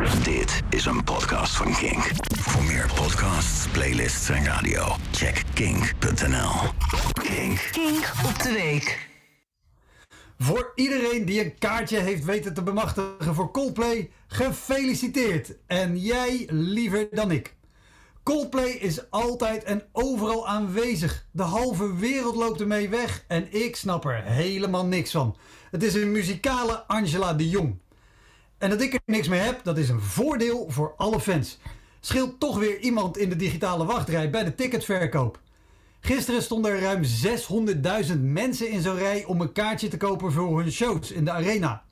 [0.00, 2.10] Dit is een podcast van Kink.
[2.38, 6.50] Voor meer podcasts, playlists en radio, check kink.nl.
[7.12, 7.68] Kink.
[7.72, 9.08] Kink op de week.
[10.38, 15.54] Voor iedereen die een kaartje heeft weten te bemachtigen voor Coldplay, gefeliciteerd.
[15.66, 17.56] En jij liever dan ik.
[18.22, 21.26] Coldplay is altijd en overal aanwezig.
[21.30, 25.36] De halve wereld loopt ermee weg en ik snap er helemaal niks van.
[25.70, 27.80] Het is een muzikale Angela de Jong.
[28.62, 31.58] En dat ik er niks mee heb, dat is een voordeel voor alle fans.
[32.00, 35.40] Scheelt toch weer iemand in de digitale wachtrij bij de ticketverkoop.
[36.00, 37.02] Gisteren stonden er ruim
[38.06, 41.30] 600.000 mensen in zo'n rij om een kaartje te kopen voor hun shows in de
[41.30, 41.82] arena.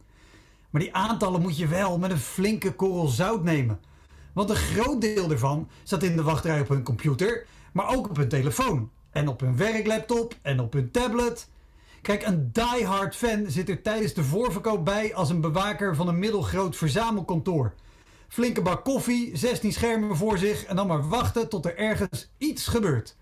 [0.71, 3.81] Maar die aantallen moet je wel met een flinke korrel zout nemen.
[4.33, 8.17] Want een groot deel ervan zat in de wachtrij op hun computer, maar ook op
[8.17, 8.91] hun telefoon.
[9.11, 11.49] En op hun werklaptop en op hun tablet.
[12.03, 16.19] Kijk, een diehard fan zit er tijdens de voorverkoop bij als een bewaker van een
[16.19, 17.75] middelgroot verzamelkantoor.
[18.29, 22.67] Flinke bak koffie, 16 schermen voor zich en dan maar wachten tot er ergens iets
[22.67, 23.17] gebeurt.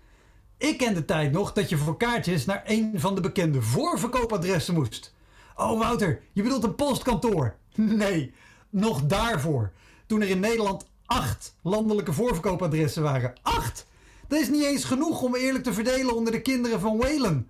[0.57, 4.73] Ik ken de tijd nog dat je voor kaartjes naar een van de bekende voorverkoopadressen
[4.73, 5.13] moest.
[5.55, 7.55] Oh Wouter, je bedoelt een postkantoor?
[7.75, 8.33] Nee,
[8.69, 9.71] nog daarvoor.
[10.05, 13.33] Toen er in Nederland acht landelijke voorverkoopadressen waren.
[13.41, 13.87] Acht!
[14.27, 17.49] Dat is niet eens genoeg om eerlijk te verdelen onder de kinderen van Whalen.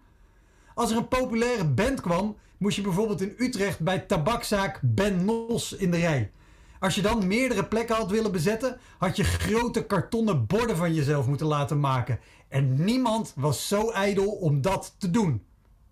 [0.79, 5.73] Als er een populaire band kwam, moest je bijvoorbeeld in Utrecht bij tabakzaak Ben Nos
[5.73, 6.31] in de rij.
[6.79, 11.27] Als je dan meerdere plekken had willen bezetten, had je grote kartonnen borden van jezelf
[11.27, 12.19] moeten laten maken.
[12.47, 15.43] En niemand was zo ijdel om dat te doen.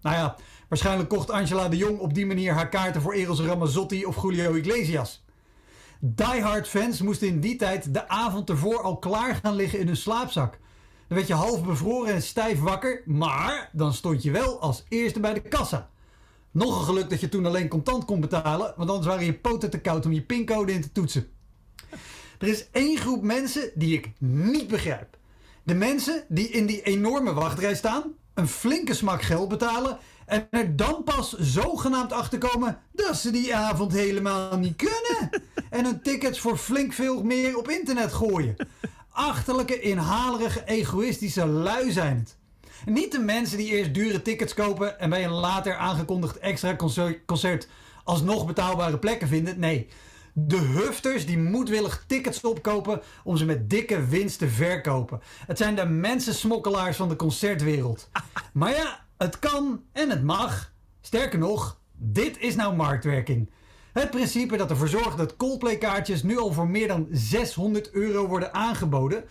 [0.02, 0.36] Nou ja,
[0.70, 4.54] waarschijnlijk kocht Angela de Jong op die manier haar kaarten voor Eros Ramazzotti of Julio
[4.54, 5.26] Iglesias.
[6.00, 9.98] Diehard fans moesten in die tijd de avond ervoor al klaar gaan liggen in hun
[9.98, 10.60] slaapzak.
[11.08, 15.20] Dan werd je half bevroren en stijf wakker, maar dan stond je wel als eerste
[15.20, 15.90] bij de kassa.
[16.52, 19.70] Nog een geluk dat je toen alleen contant kon betalen, want anders waren je poten
[19.70, 21.28] te koud om je pincode in te toetsen.
[22.40, 25.18] Er is één groep mensen die ik niet begrijp.
[25.64, 30.76] De mensen die in die enorme wachtrij staan, een flinke smak geld betalen en er
[30.76, 35.30] dan pas zogenaamd achterkomen dat ze die avond helemaal niet kunnen.
[35.70, 38.56] En hun tickets voor flink veel meer op internet gooien.
[39.18, 42.38] Achterlijke, inhalerige, egoïstische lui zijn het.
[42.86, 46.76] Niet de mensen die eerst dure tickets kopen en bij een later aangekondigd extra
[47.26, 47.68] concert
[48.04, 49.60] alsnog betaalbare plekken vinden.
[49.60, 49.88] Nee,
[50.34, 55.22] de hufters die moedwillig tickets opkopen om ze met dikke winst te verkopen.
[55.48, 58.10] Het zijn de mensensmokkelaars van de concertwereld.
[58.54, 60.74] Maar ja, het kan en het mag.
[61.02, 63.50] Sterker nog, dit is nou marktwerking.
[63.98, 68.28] Het principe dat ervoor zorgt dat Coldplay kaartjes nu al voor meer dan 600 euro
[68.28, 69.24] worden aangeboden,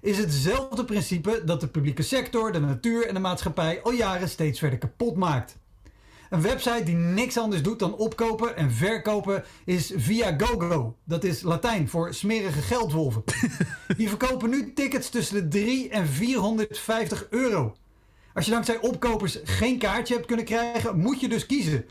[0.00, 4.58] is hetzelfde principe dat de publieke sector, de natuur en de maatschappij al jaren steeds
[4.58, 5.58] verder kapot maakt.
[6.30, 10.96] Een website die niks anders doet dan opkopen en verkopen is Viagogo.
[11.04, 13.24] Dat is Latijn voor smerige geldwolven.
[13.96, 17.76] Die verkopen nu tickets tussen de 3 en 450 euro.
[18.34, 21.84] Als je dankzij opkopers geen kaartje hebt kunnen krijgen, moet je dus kiezen.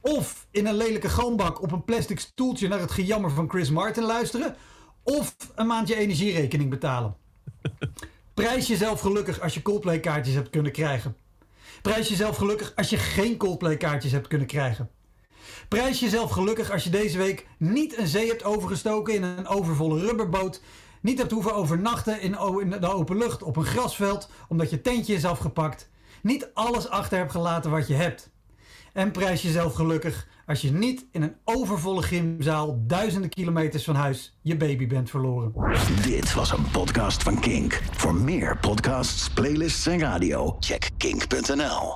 [0.00, 4.02] Of in een lelijke galmbak op een plastic stoeltje naar het gejammer van Chris Martin
[4.02, 4.56] luisteren.
[5.02, 7.16] Of een maandje energierekening betalen.
[8.34, 11.16] Prijs jezelf gelukkig als je Coldplay kaartjes hebt kunnen krijgen.
[11.82, 14.90] Prijs jezelf gelukkig als je geen Coldplay kaartjes hebt kunnen krijgen.
[15.68, 20.00] Prijs jezelf gelukkig als je deze week niet een zee hebt overgestoken in een overvolle
[20.00, 20.60] rubberboot.
[21.00, 22.32] Niet hebt hoeven overnachten in
[22.80, 25.88] de open lucht op een grasveld omdat je tentje is afgepakt.
[26.22, 28.30] Niet alles achter hebt gelaten wat je hebt.
[28.92, 34.38] En prijs jezelf gelukkig als je niet in een overvolle gymzaal duizenden kilometers van huis
[34.42, 35.52] je baby bent verloren.
[36.02, 37.82] Dit was een podcast van Kink.
[37.90, 41.86] Voor meer podcasts, playlists en radio, check kink.nl.